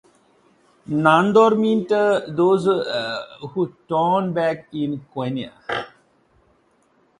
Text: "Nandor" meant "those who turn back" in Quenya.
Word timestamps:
"Nandor" 0.89 1.55
meant 1.61 1.89
"those 2.35 2.65
who 3.51 3.71
turn 3.87 4.33
back" 4.33 4.67
in 4.73 5.05
Quenya. 5.15 5.51